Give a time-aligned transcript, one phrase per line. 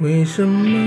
[0.00, 0.78] 为什么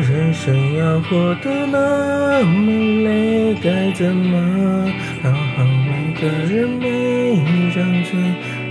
[0.00, 2.72] 人生要活得那么
[3.04, 3.54] 累？
[3.62, 4.90] 该怎么
[5.22, 8.18] 讨好每个人每一张嘴？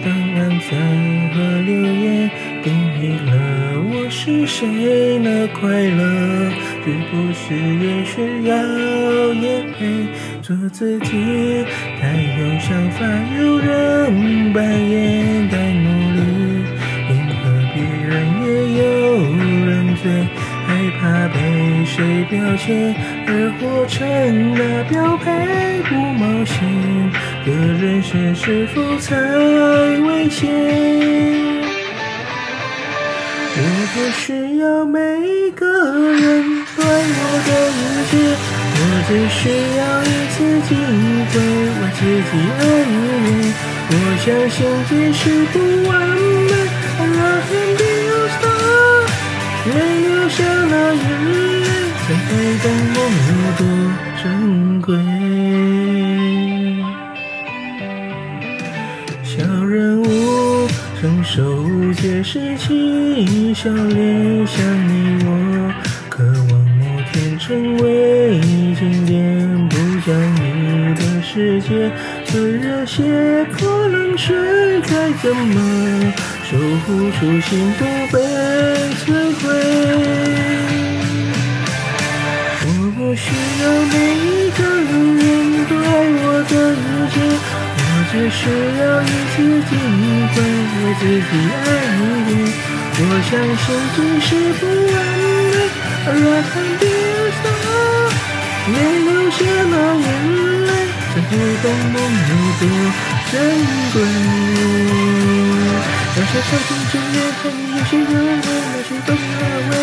[0.04, 0.71] 当暗赞
[1.36, 2.32] 和留言
[2.64, 3.32] 定义了
[3.92, 5.20] 我是谁？
[5.20, 6.50] 那快乐
[6.83, 8.56] 是不是也需要
[9.36, 9.86] 也配
[10.42, 11.64] 做自己？
[12.01, 13.06] 太有想法，
[13.39, 16.39] 有人扮演，太努力
[20.68, 21.37] 害怕被
[21.86, 22.95] 谁标签
[23.27, 23.97] 而活成
[24.55, 25.25] 了标配，
[25.89, 26.55] 不冒险
[27.45, 29.15] 的人生是否才
[30.05, 30.39] 危险？
[33.61, 33.63] 我
[33.94, 34.99] 不需要每
[35.55, 36.19] 个人
[36.77, 37.77] 对我的一
[38.09, 38.11] 切，
[38.75, 39.39] 我只需
[39.77, 40.69] 要一次机
[41.30, 41.33] 会
[41.75, 41.99] 为自
[42.30, 42.94] 己爱一
[43.25, 43.52] 遍。
[43.91, 44.57] 我相信
[44.88, 45.55] 即使不
[45.89, 45.91] 完
[46.47, 46.49] 美
[46.99, 47.01] ，I
[47.49, 47.98] can
[52.30, 53.61] 会懂梦有多
[54.22, 54.23] 珍
[54.81, 54.88] 贵。
[59.23, 59.31] 小
[59.66, 60.05] 人物
[61.02, 65.27] 承受无解事情，笑脸像你我，
[66.07, 68.39] 渴望某天成为
[68.77, 71.91] 经典，不讲你的世界
[72.25, 73.03] 最热血
[73.57, 74.35] 泼冷水，
[74.81, 76.13] 该怎么
[76.44, 77.85] 守护初心不
[78.16, 78.17] 被
[79.00, 79.07] 摧
[79.41, 79.58] 毁？
[88.11, 89.38] 只需要一次
[89.69, 89.71] 机
[90.33, 91.57] 会为自己爱
[91.95, 92.29] 一遍。
[93.01, 94.27] 我相信即使
[94.59, 94.97] 不完
[95.53, 95.57] 美
[96.05, 96.11] ，I
[96.49, 97.47] can be a star，
[98.67, 98.73] 没
[99.05, 100.07] 流下那眼
[100.66, 100.69] 泪，
[101.13, 101.95] 才会懂梦
[102.29, 102.61] 有多
[103.31, 103.33] 珍
[103.93, 103.95] 贵。
[106.11, 109.78] 那些曾经眷恋和你有些热烈，那些都是安慰，其实也不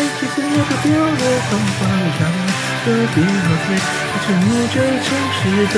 [0.83, 1.21] 丢脸。
[1.49, 1.79] 童话
[2.17, 2.19] 上
[2.83, 3.67] 的别后退，
[4.11, 5.39] 我沉默着城市
[5.73, 5.75] 的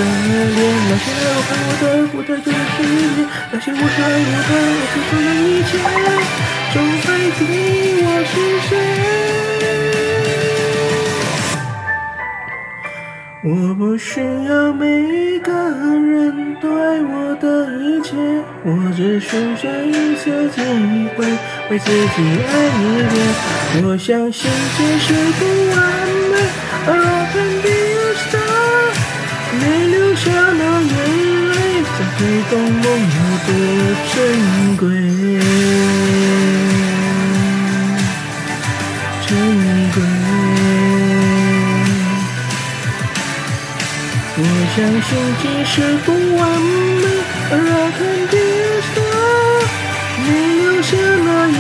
[0.56, 0.60] 脸。
[0.90, 1.84] 那些老怕我的
[2.14, 5.72] 我的誓言，那些我说爱我的，我付出了一切，
[6.74, 7.40] 终还记
[8.04, 8.34] 我是
[8.70, 9.49] 谁。
[13.41, 18.17] 我不需要每一个人对我的一切，
[18.66, 20.61] 我只需要一次机
[21.16, 21.25] 会
[21.72, 23.16] 为自己爱一遍。
[23.85, 25.41] 我相信即使不
[25.72, 25.79] 完
[26.31, 26.35] 美
[26.85, 26.91] ，I
[27.31, 28.91] can be a star，
[29.57, 30.29] 没流下
[30.59, 30.94] 那眼
[31.47, 31.56] 泪，
[31.95, 32.19] 才会
[32.50, 32.83] 懂梦
[33.16, 33.17] 有
[33.47, 33.50] 多
[34.11, 34.13] 珍
[34.75, 34.83] 贵，
[39.25, 39.31] 珍
[39.94, 39.97] 贵。
[44.41, 45.09] 我相信
[45.41, 45.73] 即使
[46.05, 46.07] 不
[46.38, 46.39] 完
[47.01, 47.03] 美
[47.51, 47.53] 而
[47.97, 48.00] 肯
[48.31, 48.33] 定
[48.88, 48.95] 说
[50.23, 50.25] 你
[50.61, 51.59] 流下了眼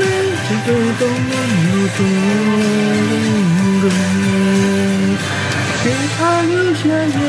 [0.00, 0.02] 泪，
[0.40, 0.66] 才会
[0.98, 1.30] 懂梦
[1.68, 2.00] 有多
[3.04, 3.12] 珍
[3.82, 3.84] 贵。
[5.82, 5.86] 别
[6.16, 6.18] 怕
[6.48, 7.20] 流下眼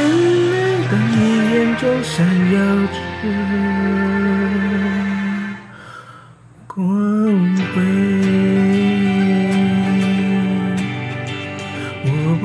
[0.51, 0.55] 泪，
[0.89, 1.13] 当你
[1.51, 2.13] 眼中闪
[2.53, 2.55] 耀
[2.87, 2.95] 着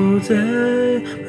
[0.01, 0.33] 不再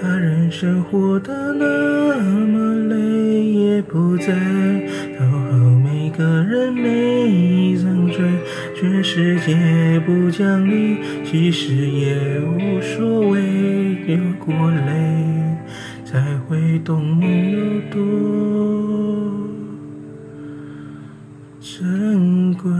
[0.00, 4.32] 把人生活得那么累，也不再
[5.18, 8.24] 讨好每个人每一张嘴。
[8.74, 13.42] 全世界不讲理，其实也无所谓。
[14.06, 15.58] 流过泪，
[16.06, 16.18] 才
[16.48, 17.58] 会懂梦有
[17.90, 18.00] 多
[21.60, 22.70] 珍贵。